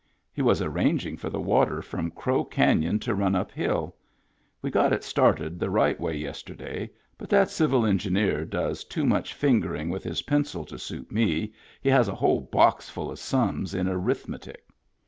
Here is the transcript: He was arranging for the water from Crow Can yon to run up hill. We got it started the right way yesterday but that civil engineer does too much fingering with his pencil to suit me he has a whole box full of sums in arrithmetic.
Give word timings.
He 0.33 0.41
was 0.41 0.63
arranging 0.63 1.15
for 1.15 1.29
the 1.29 1.39
water 1.39 1.79
from 1.83 2.09
Crow 2.09 2.43
Can 2.43 2.81
yon 2.81 2.97
to 3.01 3.13
run 3.13 3.35
up 3.35 3.51
hill. 3.51 3.95
We 4.59 4.71
got 4.71 4.91
it 4.93 5.03
started 5.03 5.59
the 5.59 5.69
right 5.69 5.99
way 5.99 6.17
yesterday 6.17 6.89
but 7.19 7.29
that 7.29 7.51
civil 7.51 7.85
engineer 7.85 8.43
does 8.43 8.83
too 8.83 9.05
much 9.05 9.35
fingering 9.35 9.91
with 9.91 10.03
his 10.03 10.23
pencil 10.23 10.65
to 10.65 10.79
suit 10.79 11.11
me 11.11 11.53
he 11.83 11.89
has 11.89 12.07
a 12.07 12.15
whole 12.15 12.39
box 12.41 12.89
full 12.89 13.11
of 13.11 13.19
sums 13.19 13.75
in 13.75 13.87
arrithmetic. 13.87 14.65